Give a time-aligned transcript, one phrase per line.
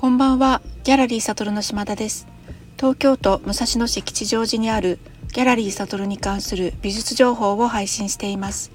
[0.00, 2.28] こんばんは、ギャラリーサトルの島田です。
[2.76, 5.00] 東京都武蔵野市吉祥寺にある
[5.32, 8.70] ギャラリーサトルに関する美術情報を配信しています。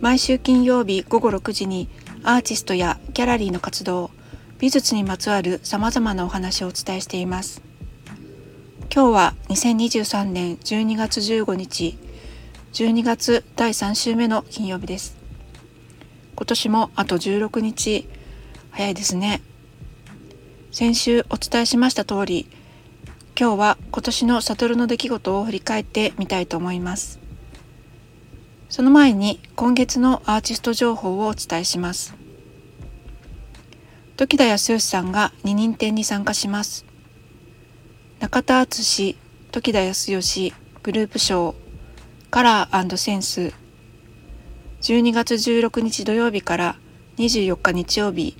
[0.00, 1.90] 毎週金曜日午後6時に
[2.22, 4.10] アーティストやギャラリーの活動、
[4.58, 7.60] 美術にまつわる様々なお話をお伝えしています。
[8.90, 11.98] 今日は2023年12月15日、
[12.72, 15.18] 12月第3週目の金曜日です。
[16.34, 18.08] 今年もあと16日、
[18.70, 19.42] 早いですね。
[20.78, 22.50] 先週お伝えしました通り
[23.34, 27.18] 今日は今年の悟の出来事を振り返ってみたいと思います。
[28.68, 32.14] その前に今月のアーティスト情報をお伝えします。
[34.18, 36.84] 時田康義さんが二人展に参加します。
[38.20, 39.16] 中田敦
[39.52, 41.54] 時田康義グループ賞
[42.30, 43.54] カラーセンス。
[44.82, 46.76] 12月16日土曜日から
[47.16, 48.36] 24日日曜日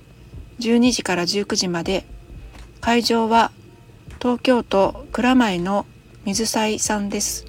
[0.59, 2.05] 12時から19時まで
[2.81, 3.51] 会場は
[4.21, 5.85] 東京都蔵前の
[6.25, 7.45] 水彩さんです。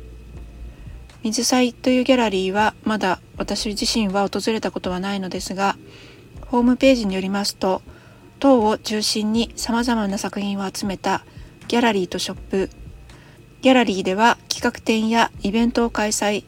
[1.22, 5.76] 水彩というギャラリーはまだ私自身は訪れたことはないのですが、
[6.46, 7.82] ホームページによりますと、
[8.38, 11.24] 塔を中心に様々な作品を集めた
[11.66, 12.70] ギャラリーとショップ、
[13.62, 16.44] ギャラリーでは企画展やイベントを開催、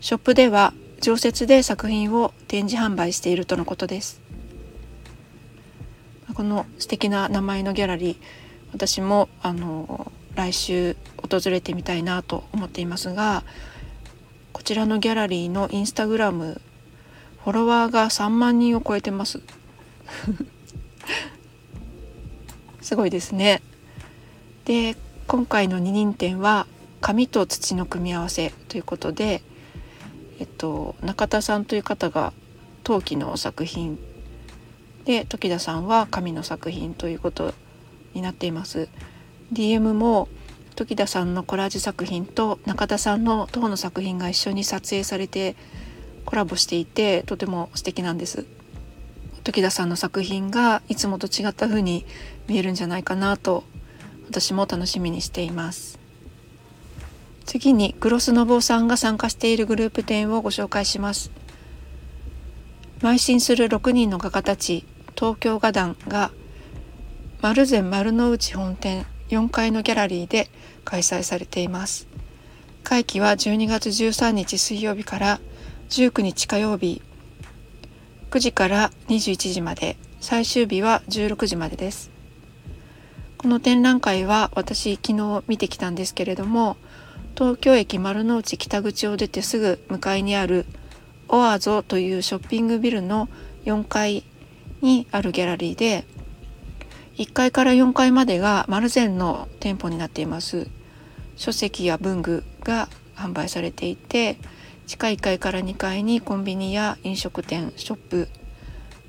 [0.00, 4.23] ショップでは常設で作品を展示販売しているとのことです。
[6.32, 8.16] この素敵な名前のギャラリー
[8.72, 13.44] 私もあの来週訪れてみたいなと思っていますが
[14.52, 16.60] こちらのギャラリーのインスタグラム
[17.44, 19.40] フォロワーが3万人を超えてます。
[22.80, 23.60] すごいですね。
[24.64, 26.66] で今回の二人展は
[27.02, 29.42] 紙と土の組み合わせということで
[30.38, 32.32] えっと中田さんという方が
[32.82, 33.98] 陶器の作品
[35.04, 37.52] で時田さんは紙の作品ということ
[38.14, 38.88] になっています。
[39.52, 40.28] DM も
[40.76, 45.56] 時田さんのコラージュ作品と中田さんの塔の作品が一緒に撮影されて
[46.24, 48.46] コラボしていてとても素敵なんです。
[49.44, 52.06] 時田さんの作品がいつもと違った風に
[52.48, 53.62] 見えるんじゃないかなと
[54.26, 55.98] 私も楽しみにしています。
[57.44, 61.30] 次にグロスノボーさんが参加しているグループ展をご紹介します。
[63.00, 64.86] 邁進する6人の画家たち
[65.16, 66.30] 東京画壇が
[67.40, 70.48] 丸善丸の内本店4階のギャラリーで
[70.84, 72.08] 開催されています。
[72.82, 75.40] 会期は12月13日水曜日から
[75.88, 77.00] 19日火曜日
[78.30, 82.10] 9時から21時まで最終日は16時までです。
[83.38, 86.78] この展覧会は私昨日見てきたんですけれども
[87.36, 90.64] 東京駅丸の内北口を出てすぐ向かいにある
[91.28, 93.28] オアゾというショッピングビルの
[93.66, 94.24] 4階
[94.84, 96.04] にあるギャラリーで
[97.16, 100.68] 1階から4階までが丸善の店舗になっています。
[101.36, 104.36] 書籍や文具が販売されていて
[104.86, 108.28] 地下1階から2階にコンビニや飲食店ショップ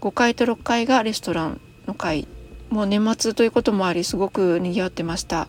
[0.01, 2.27] 5階と6階がレストランの階
[2.69, 5.47] もう年末ということもありすごく賑わってました。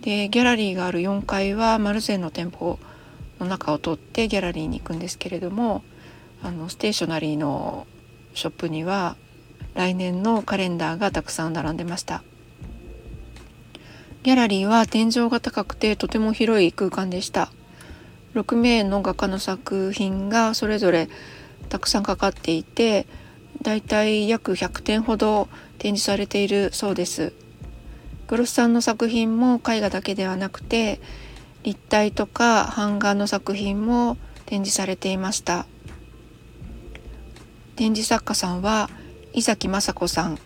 [0.00, 2.78] でギャラリーがある4階は丸善の店舗
[3.40, 5.82] の中を通ってギャラリーに行くんですけれども
[6.42, 7.86] あのステーショナリーの
[8.36, 9.16] ショップには
[9.74, 12.22] 来年のカレンダーがたくさん並んでました。
[14.22, 17.50] ギャラリーは天井が高くてとても広い空間でした。
[18.34, 21.08] 6名の画家の作品がそれぞれ
[21.70, 23.06] たくさんかかっていて
[23.62, 25.48] だいたい約100点ほど
[25.78, 27.32] 展示されているそうです。
[28.28, 31.00] グロスさんの作品も絵画だけではなくて
[31.62, 35.66] 立体とか版画の作品も展示されていました。
[37.76, 38.88] 展示作家さんは
[39.34, 40.38] 伊崎雅子さん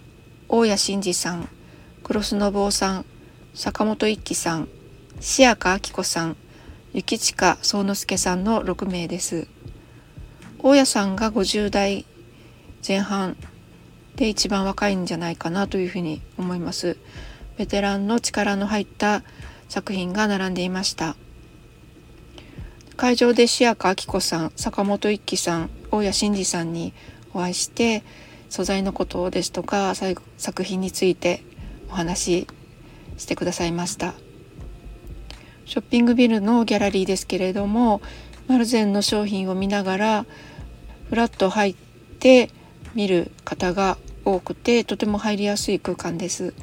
[0.48, 1.48] 大谷真二さん
[2.02, 3.04] 黒須信夫さん
[3.54, 4.68] 坂本一樹さん
[5.38, 6.36] 塩香明子さん
[6.92, 9.46] 幸近宗之助さんの6名です。
[10.58, 12.04] 大谷さんが50代
[12.86, 13.36] 前半
[14.16, 16.96] で一番若いんじゃないかなというふうに思います。
[17.56, 19.22] ベテランの力の入った
[19.68, 21.14] 作品が並んでいました。
[22.96, 26.92] 会場で塩香明子さん坂本一樹さん大谷真二さんに
[27.34, 28.02] お会いして
[28.48, 31.42] 素材のことですとか作品について
[31.88, 32.46] お話し
[33.18, 34.14] してくださいました。
[35.66, 38.02] ショッピングビルのギャラリーですけれども
[38.48, 40.26] マルゼンの商品を見ながら
[41.08, 41.74] フラッと入っ
[42.18, 42.50] て
[42.94, 46.54] 見る方が多くてとても入りやすい空間です。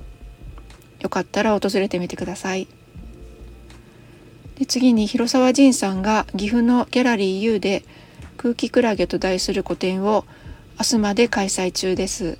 [0.99, 2.67] よかったら訪れてみてください。
[4.55, 7.85] で次に広沢仁さんが岐阜のギャラリー U で
[8.35, 10.25] 空気クラゲと題する個展を
[10.79, 12.37] 明日まで開催中です。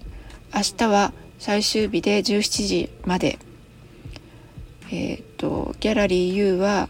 [0.54, 3.40] 明日は最終日で17時まで。
[4.92, 6.88] えっ、ー、とギャラリー U は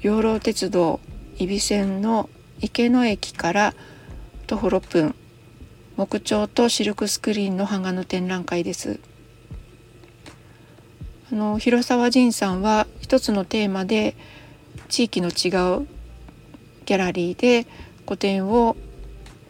[0.00, 0.98] 養老鉄道
[1.38, 2.28] 揖斐線の
[2.60, 3.74] 池野駅から
[4.48, 5.14] 徒歩6分。
[5.96, 8.98] 木彫とシルクスクリーンの版画の展覧会です。
[11.30, 14.16] あの広沢仁さんは一つのテーマで
[14.88, 15.86] 地域の違う
[16.84, 17.68] ギャラリーで
[18.06, 18.76] 個展を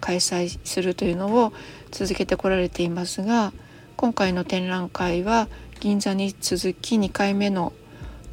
[0.00, 1.52] 開催するというのを
[1.90, 3.52] 続けてこられていますが
[3.96, 5.48] 今回の展覧会は
[5.80, 7.72] 銀座に続き2回目の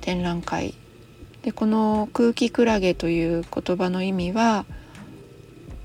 [0.02, 0.74] 展覧会。
[1.44, 4.66] でこの「空気クラゲ」という言葉の意味は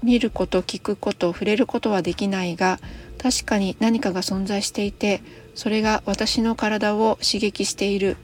[0.03, 2.81] 見ること聞くこと触れることはできないが
[3.23, 5.23] 確かに何かが存在していて
[5.55, 8.17] それが私の体を刺激している。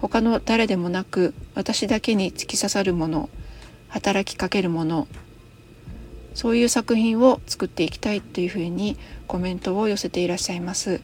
[0.00, 3.30] 他の誰でもなく私だけに突き刺さるもの
[3.88, 5.08] 働きかけるもの。
[6.36, 11.00] そういう作品を作っていきたいというふうにコメントを寄せていらっしゃいます。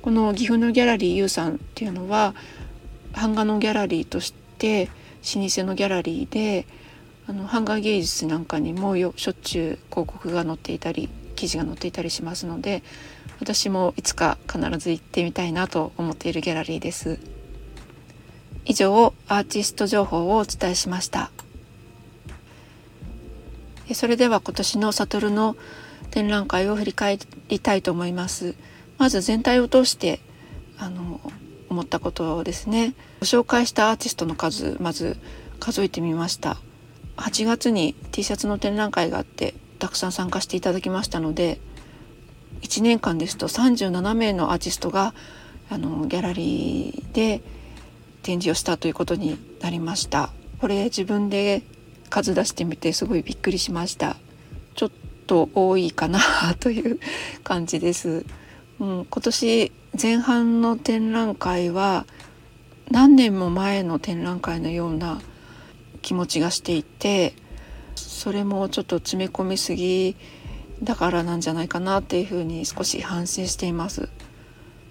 [0.00, 2.34] この岐阜のギャラリー YOU さんっていうのは
[3.12, 4.86] 版画のギャラリーとして
[5.36, 6.66] 老舗のギャラリーで
[7.26, 12.82] あの版画芸術なんかにもよしょっちゅう広告が載っていたり記事が載っていたりしますので
[13.40, 17.18] 私もいつか必ず行ってみたいなと思っているギャラリーです。
[18.64, 21.30] 以上アーティスト情報をお伝えしました。
[23.94, 25.56] それでは今年の悟の
[26.10, 27.18] 展覧会を振り返
[27.48, 28.54] りたいと思います。
[28.98, 30.20] まず全体を通して
[30.78, 31.20] あの
[31.68, 32.94] 思ったことですね。
[33.20, 35.16] ご紹介したアーティストの数まず
[35.60, 36.58] 数えてみました。
[37.16, 41.60] 8月に T シャツの展覧会があってたくさん参加していただきましたので
[42.62, 45.14] 1年間ですと37名のアーティストが
[45.68, 47.42] あのギャラリーで
[48.22, 50.30] 展示をしたということになりました。
[50.60, 51.62] これ自分で
[52.08, 54.16] 数出してみてすごいびっくりしました
[54.74, 54.90] ちょっ
[55.26, 56.20] と多いかな
[56.60, 56.98] という
[57.44, 58.24] 感じです、
[58.80, 62.06] うん、今年前半の展覧会は
[62.90, 65.20] 何年も前の展覧会のような
[66.02, 67.34] 気持ちがしていて
[67.94, 70.16] それもちょっと詰め込みすぎ
[70.82, 74.08] だからなんじゃないかなっていうふうに少し反省しています。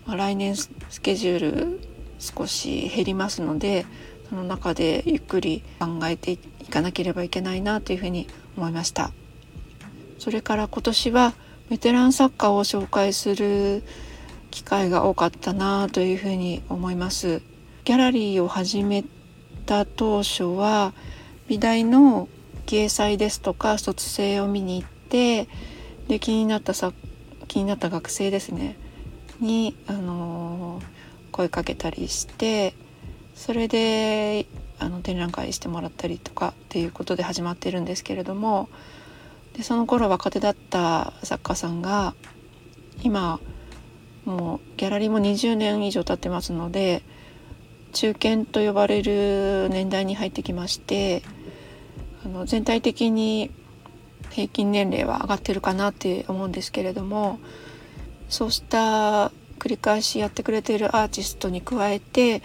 [0.06, 0.70] まあ、来年ス
[1.02, 1.80] ケジュール
[2.20, 3.86] 少し減りますので
[4.30, 9.12] その中でゆっくり考えていかなければいけないなというふうに思いました。
[10.20, 11.34] それから今年は
[11.70, 13.84] ベテラン作家を紹介する
[14.52, 17.42] 機会が多かったなというふうに思います。
[17.84, 19.04] ギャラリーを始め
[19.66, 20.94] た当初は
[21.48, 22.28] 美大の
[22.66, 25.48] 掲載ですとか卒生を見に行って
[26.08, 26.92] で気になったさ
[27.48, 28.76] 気になった学生ですね。
[29.40, 30.84] に、あのー、
[31.32, 32.74] 声かけたりして
[33.36, 34.48] それで
[34.80, 38.70] あの展覧会してもらったりとかっていうことで始まってるんですけれども
[39.54, 42.14] でその頃若手だった作家さんが
[43.02, 43.40] 今
[44.26, 47.02] もうギャラリーも20年以上経ってますので
[47.94, 51.24] 中堅と呼ばれる年代に入ってきまして
[52.26, 53.52] あの全体的に
[54.30, 57.40] 平均年齢は上がってるかなって思うんですけれども
[58.30, 62.44] そうした繰り返しやってくれているアーティストに加えて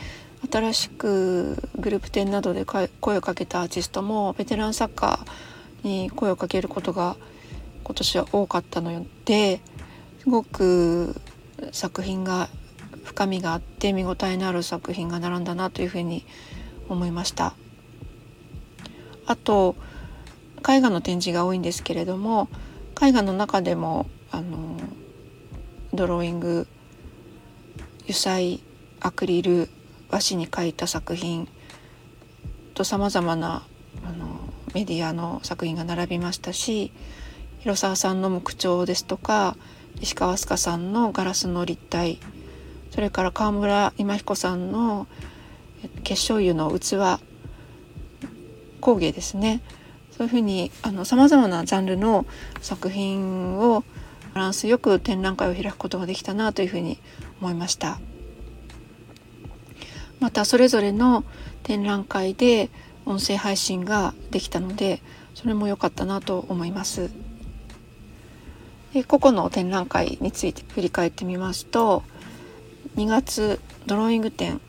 [0.50, 5.24] 新しくグループ展などで声をかけたアーティストもベテラン作家
[5.82, 7.16] に声をかけることが
[7.84, 9.60] 今年は多かったので
[10.20, 11.14] すごく
[11.70, 12.48] 作品が
[13.04, 16.24] 深みがあって見応えのある作品が並んだなというふうに
[16.88, 17.54] 思いました。
[19.26, 19.76] あと
[20.68, 22.48] 絵画の展示が多いんですけれども
[23.00, 24.76] 絵画の中でもあの
[25.92, 26.66] ドローイング
[28.02, 28.60] 油彩
[29.00, 29.68] アクリル
[30.12, 31.48] 和紙に描いた作品
[32.74, 33.66] とさまざまな
[34.06, 34.38] あの
[34.74, 36.92] メディアの作品が並びましたし
[37.58, 39.56] 広沢さんの木彫ですとか
[40.00, 42.20] 石川飛鳥さんのガラスの立体
[42.90, 45.08] それから川村今彦さんの
[46.04, 47.20] 結晶油の器
[48.82, 49.62] 工芸ですね。
[50.10, 50.70] そういうふうに
[51.04, 52.26] さまざまなジャンルの
[52.60, 53.82] 作品を
[54.34, 56.98] バランスよく展覧会を開くことができたなというふうに
[57.40, 57.98] 思いました。
[60.22, 61.24] またそれぞれの
[61.64, 62.70] 展覧会で
[63.06, 65.02] 音声配信ができたので
[65.34, 67.10] それも良かったなと思います。
[68.94, 72.04] で個々の展覧会について振り返ってみますと
[72.94, 74.60] 2月ドローイング展。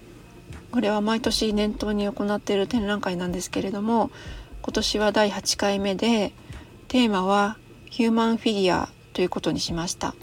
[0.72, 4.10] これは毎年念頭に行っている展覧会なんですけれども
[4.64, 6.34] 今年は第8回目で
[6.88, 7.58] テーマは
[7.92, 10.16] ヒューマンフィギュアということにしました。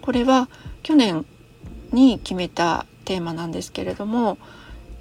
[0.00, 0.48] これは
[0.82, 1.26] 去年
[1.92, 4.36] に決めたテーマなんですけれども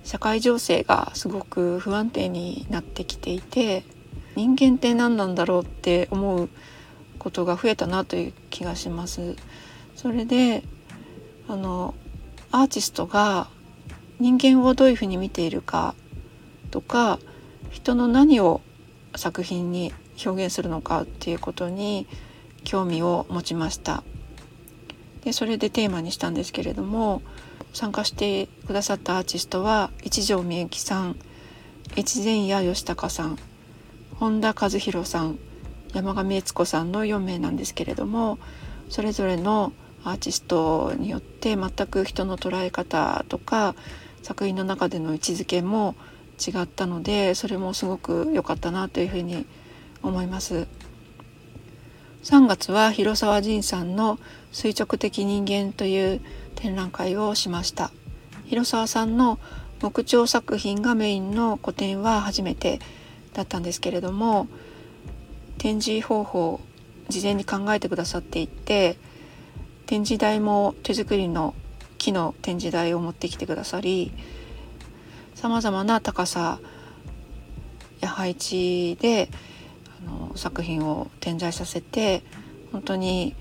[0.06, 3.84] 社会情勢がすごく不安定になってきていて
[4.38, 6.50] 人間って何なんだろうって思う
[7.20, 9.36] ことが増えたなという気がします。
[9.98, 10.64] それで
[11.50, 11.96] あの
[12.52, 13.50] アーティストが
[14.20, 15.94] 人間をどういうふうに見ているか
[16.72, 17.20] とか
[17.72, 18.62] 人の何を
[19.18, 19.94] 作品に
[20.26, 22.08] 表現するのかっていうことに
[22.64, 24.04] 興味を持ちました
[25.24, 27.22] でそれでテーマにしたんですけれども
[27.78, 31.16] 参加してくださったアーティストは一条みゆきさん
[31.96, 33.38] 越前谷義孝さん
[34.16, 35.38] 本田和弘さん
[35.94, 38.40] 山上悦子さんの4名なんですけれども
[38.90, 43.76] それぞれのアーティストによって全く人の捉え方とか
[44.24, 45.94] 作品の中での位置づけも
[46.44, 49.46] 違ったのでそれもすごく良かったなというふうに
[50.02, 50.66] 思います。
[52.28, 54.20] 3月は広沢仁さんの
[54.52, 56.22] 垂直的人間という
[56.56, 57.90] 展覧会をしました。
[58.48, 59.40] 広沢さんの
[59.82, 62.82] 木彫作品がメインの個展は初めて
[63.34, 64.50] だったんですけれども
[65.58, 66.60] 展示方法
[67.08, 68.98] 事前に考えてくださっていて
[69.86, 71.56] 展示台も手作りの
[71.98, 74.12] 木の展示台を持ってきてくださり
[75.34, 76.60] さまざまな高さ
[78.02, 79.30] や配置で
[80.08, 82.24] の作品を点在させて
[82.72, 83.36] 本当に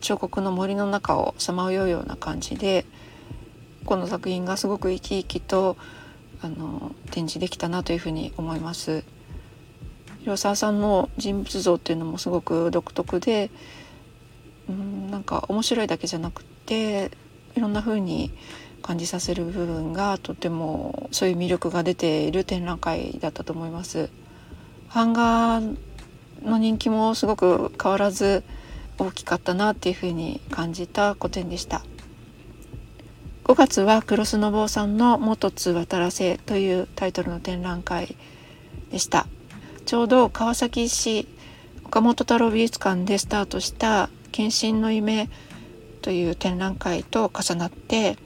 [0.00, 2.84] 彫刻の森の中をさまようような感じで
[3.84, 5.76] この作品がすごく生き生きと
[6.40, 9.04] あの展示できたなというふうに思います。
[10.22, 13.50] 広沢さんの人物像っていうのもすごく独特で
[14.68, 17.10] うんなんか面白いだけじゃなくて
[17.56, 18.32] いろんな風に
[18.82, 24.10] 感じさせる部分がとてもそういう魅力が出ている展覧会だったと思います。
[24.94, 25.60] 版画
[26.42, 28.44] の人気もすごく変わらず
[28.98, 31.82] 大きかったなっていうふうに感じた個展でした。
[33.44, 38.16] 5月はクロスノボーさんの「元津渡らせ」というタイトルの展覧会
[38.90, 39.26] でした。
[39.86, 41.26] ちょうど川崎市
[41.84, 45.28] 岡本太郎美術館でスタートした「献身の夢」
[46.02, 48.16] という展覧会と重なって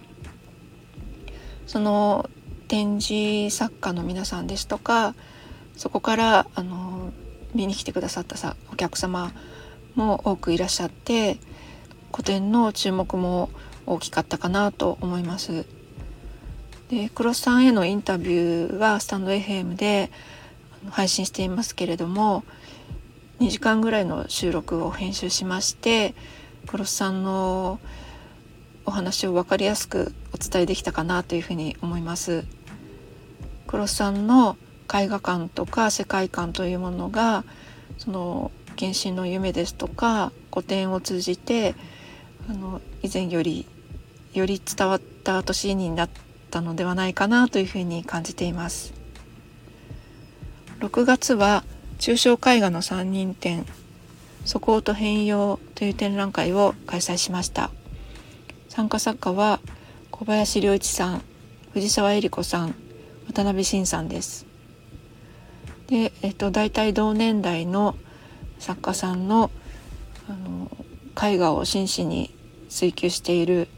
[1.66, 2.28] その
[2.68, 5.14] 展示作家の皆さんですとか
[5.76, 7.12] そこからあの
[7.54, 9.32] 見に来てくださったさお客様
[9.94, 11.38] も多くいらっしゃって
[12.10, 13.50] 個展の注目も
[13.86, 15.64] 大きかったかなと思います。
[16.88, 20.10] でクロスさんへのインタビューはスタンド FM で
[20.90, 22.44] 配信していますけれども
[23.40, 26.14] 2時間ぐらいの収録を編集しまして
[26.68, 27.80] クロスさんの
[28.84, 32.44] お話を分かりやすくお伝えできたかなというふうに思います。
[33.66, 34.56] クロスさんの
[34.92, 37.44] 絵画館とか世界観というものが
[37.98, 41.74] その献身の夢ですとか古典を通じて
[42.48, 43.66] あの以前より
[44.32, 46.10] より伝わった年になっ
[46.50, 48.96] たのではないかなというふうに感じています。
[50.80, 51.64] 6月は
[51.98, 53.64] 抽象絵画の3人展
[54.44, 57.70] 「素行と変容」という展覧会を開催しました
[58.68, 59.60] 参加作家は
[60.10, 61.22] 小林良一さん
[61.72, 62.74] 藤沢恵理子さん
[63.26, 64.44] 渡辺晋さんです
[65.86, 67.96] で、えっと、大体同年代の
[68.58, 69.50] 作家さんの
[70.28, 70.70] あの
[71.20, 72.34] 絵画を真摯に
[72.68, 73.68] 追求している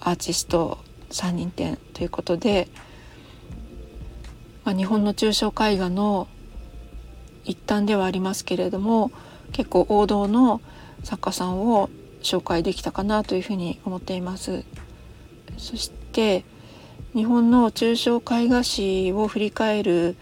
[0.00, 0.78] アーティスト
[1.10, 2.68] 3人展ということで、
[4.64, 6.28] まあ、日本の抽象絵画の
[7.44, 9.10] 一端ではありますけれども
[9.52, 10.60] 結構王道の
[11.04, 11.90] 作家さんを
[12.22, 14.64] 紹介できたかなというふうに思っています。
[15.58, 16.44] そして
[17.14, 20.16] 日本の抽象絵画史を振り返る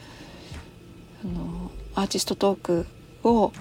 [1.95, 2.87] アーティストトーク
[3.25, 3.53] を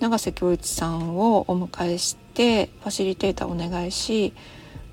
[0.00, 4.32] 永瀬恭一さんをお迎えしてファシリテーターをお願いし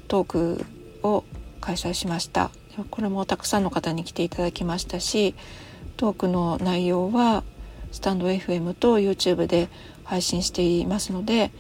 [0.08, 0.66] トーク
[1.04, 1.24] を
[1.62, 2.52] 開催しました
[2.90, 5.36] これもたくさんの方に来ていただきましたし
[5.98, 7.44] トークの内容は
[7.92, 9.70] スタンド FM と YouTube で
[10.04, 11.52] 配信していますので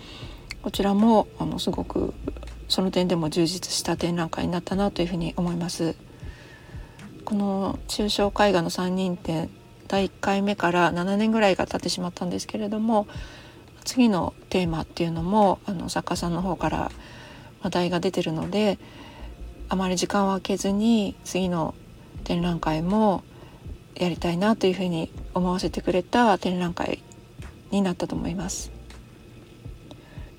[0.61, 2.13] こちらもあのすごく
[2.67, 5.95] その点でも充実した展覧会になったなというふうに思います。
[7.23, 9.49] この抽象絵画の3人展
[9.87, 13.07] 第1回目から7年ぐらいが経ってしまったんですけれども
[13.83, 16.91] 次のテーマっていうのもあの作家さんの方から
[17.61, 18.79] 話題が出てるので
[19.69, 21.75] あまり時間を空けずに次の
[22.23, 23.23] 展覧会も
[23.95, 27.01] やりたいなというふうに思わせてくれた展覧会
[27.71, 28.71] になったと思います。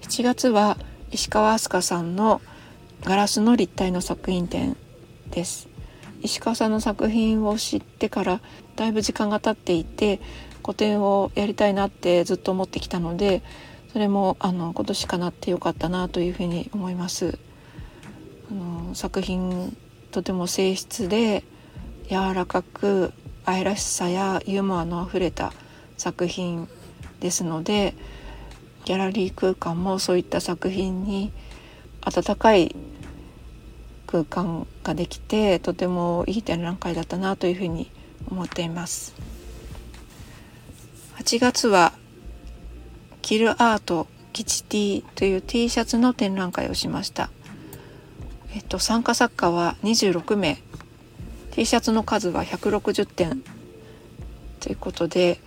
[0.03, 0.77] 7月は
[1.11, 2.41] 石川飛鳥さんの
[3.03, 4.77] ガラスの立体の作品展
[5.31, 5.69] です。
[6.23, 8.41] 石川さんの作品を知ってから
[8.77, 10.21] だいぶ時間が経っていて
[10.63, 13.43] 個展をやりたいなってずっと思ってきたので
[13.93, 17.39] それもあの今年かなってよかったなというふうに思います。
[18.51, 19.77] あの作品
[20.11, 21.45] とても静質で
[22.09, 23.13] 柔らかく
[23.45, 25.53] 愛らしさやユーモアのあふれた
[25.97, 26.69] 作品
[27.21, 27.95] ですので
[28.85, 31.33] ギャラリー空間もそういった作品に
[32.03, 32.75] 温かい
[34.07, 37.91] 空間ができてとてもいい展覧会だったなというふうに
[38.31, 39.15] 思っています。
[41.19, 41.93] 8月は
[43.23, 47.31] キルアートキチティという T シャツの展覧会をしました。
[48.55, 50.59] えっと参加作家は26名。
[51.53, 53.43] T シャツの数は160点。
[54.61, 55.41] ということで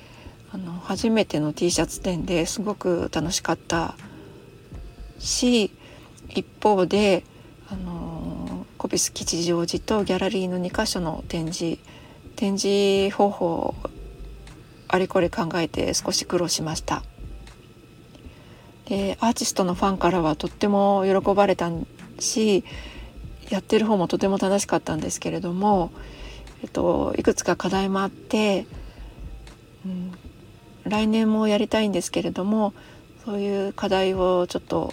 [0.51, 3.95] あの初めての T シャツ展ですごく楽しかった
[5.19, 5.71] し
[6.29, 7.23] 一方で
[8.89, 11.79] あのコピス吉祥寺とギャラリーの2箇所の展示
[12.35, 13.75] 展示方法
[14.87, 17.03] あれこれ考えて少し苦労しました。
[18.85, 21.69] でアーティストのファンからはとっても喜ばれた
[22.17, 22.63] し
[23.51, 25.91] やってる方もとても楽しかったんですけれども、
[26.63, 28.65] えっと、いくつか課題もあって、
[29.85, 30.11] うん、
[30.85, 32.73] 来年もやりたいんですけれども
[33.23, 34.91] そういう課題をちょっと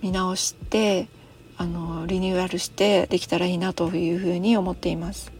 [0.00, 1.08] 見直して
[1.56, 5.32] あのリニューアルしてできたらいいなというふうに思っています。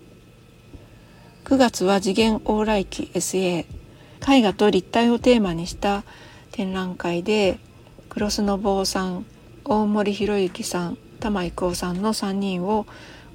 [1.45, 3.67] 9月は次元往来期 SA
[4.27, 6.05] 絵画と立体をテーマにした
[6.53, 7.59] 展覧会で
[8.09, 9.27] クスノボーさん
[9.65, 12.87] 大森博之さん玉郁夫さんの3人を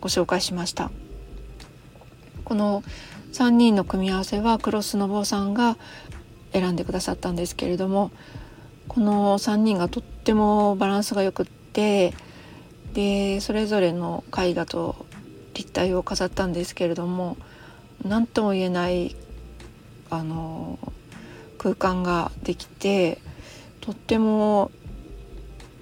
[0.01, 0.89] ご紹介しました。
[2.45, 2.83] この
[3.33, 5.77] 3人の組み合わせはクロスノボーさんが
[6.51, 8.11] 選んでくださったんですけれども
[8.87, 12.13] この3人がとってもバランスがよくって
[12.99, 15.05] でそれぞれの絵画と
[15.53, 17.37] 立体を飾ったんですけれども
[18.03, 19.15] 何とも言えない
[20.09, 20.77] あの
[21.57, 23.19] 空間ができて
[23.79, 24.69] とっても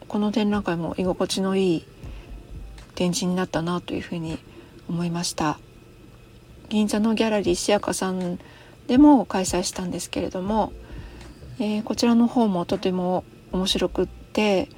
[0.07, 1.85] この展覧会も居心地のいい
[2.93, 4.37] 展示になったなというふうに
[4.87, 5.59] 思いました。
[6.69, 8.37] 銀座のギャラリーシアカさん
[8.85, 10.71] でも開催したんですけれども、
[11.59, 14.69] えー、こちらの方もとても面白くって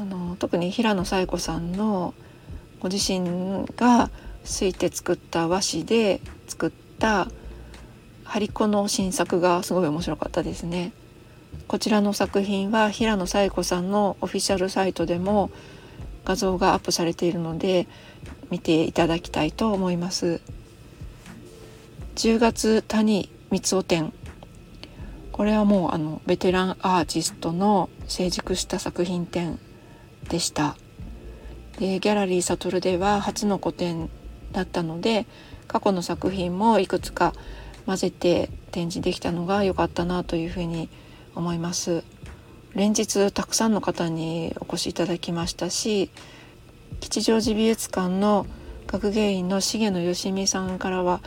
[0.00, 2.14] あの特に平野紗恵子さんの
[2.80, 4.08] ご自身が
[4.44, 7.28] すいて作った和紙で作った
[8.24, 10.92] 張り子の新作がすごい面白かったですね。
[11.68, 15.50] こちらの作品は平野紗恵子さんのオフィシャルサイトでも
[16.24, 17.86] 画像がアップされているので
[18.48, 20.40] 見ていただきたいと思います。
[22.14, 24.14] 10月谷光雄展
[25.30, 29.58] これはもうあのベテランアーティストの成熟した作品展
[30.28, 30.76] でした。
[31.78, 34.10] でギャラリー悟では初の個展
[34.52, 35.26] だったので
[35.66, 37.32] 過去の作品もいくつか
[37.86, 40.88] 混ぜて展示できたのが良かったなというふうに
[41.34, 42.04] 思います。
[42.74, 46.10] 連日たくさんの方にお越しいただきましたし
[47.00, 48.46] 吉祥寺美術館の
[48.86, 51.20] 学芸員の重野よしみさんからは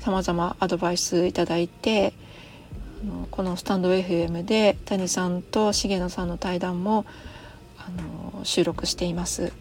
[0.00, 2.12] 様々アドバイスいただいて
[3.30, 7.06] このスタンド FM で谷さんと重野さんの対談も
[7.98, 9.52] あの収録しています。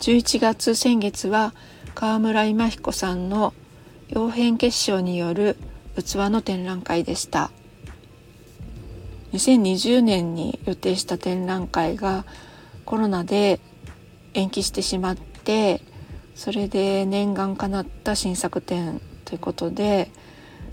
[0.00, 1.54] 11月先月は
[1.94, 3.52] 川村今彦さんの
[4.08, 5.56] 傭変結晶による
[5.96, 7.50] 器の展覧会でした。
[9.32, 12.24] 2020年に予定した展覧会が
[12.84, 13.60] コロナで
[14.34, 15.82] 延期してしまって
[16.34, 20.10] それで念願かなった新作展ということで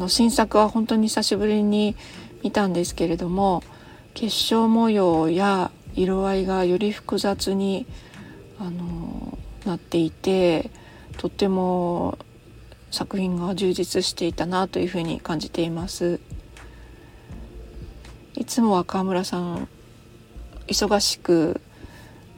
[0.08, 1.96] 新作は本当に久しぶりに
[2.44, 3.64] 見たんですけれども
[4.16, 7.86] 結晶模様や色合いがより複雑に
[8.60, 10.72] あのなっていて
[11.18, 12.18] とっても
[12.92, 16.20] 作品が充実していたなというふうに感じています。
[18.36, 19.68] いつもは川村さん
[20.68, 21.62] 忙しく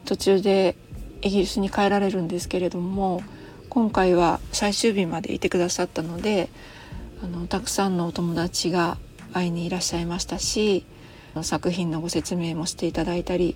[0.05, 0.75] 途中で
[1.21, 3.21] イギリスに帰られるんですけれども
[3.69, 6.49] 今回は最終日までいてくださったので
[7.23, 8.97] あのたくさんのお友達が
[9.33, 10.85] 会いにいらっしゃいましたし
[11.43, 13.55] 作品のご説明もしていただいたり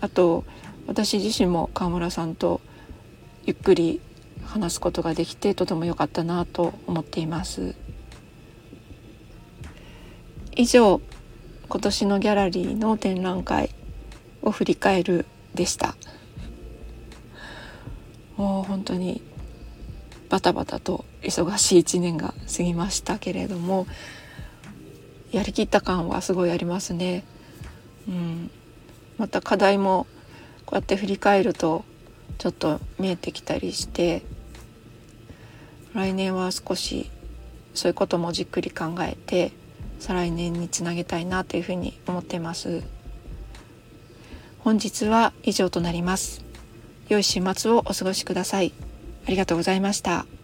[0.00, 0.44] あと
[0.86, 2.60] 私自身も川村さんと
[3.44, 4.00] ゆっくり
[4.44, 7.74] 話すことができてとても良かったなと思っています。
[10.54, 11.00] 以上
[11.68, 13.70] 今年のギャラリーの展覧会
[14.42, 15.96] を振り返るでした。
[18.36, 19.22] もう本当に
[20.28, 23.86] バタバタと忙しい一年が過ぎましたけれども
[25.32, 27.24] やりきった感はすごいありますね。
[28.06, 28.50] うん、
[29.18, 30.06] また課題も
[30.66, 31.84] こうやって振り返ると
[32.38, 34.22] ちょっと見えてきたりして
[35.94, 37.10] 来年は少し
[37.74, 39.52] そういうこともじっくり考えて
[40.00, 42.82] 再来年につなげたいなというふうに思っています
[44.58, 46.44] 本日は以上となります
[47.08, 48.72] 良い週末をお過ごしください
[49.26, 50.41] ありがとうございました。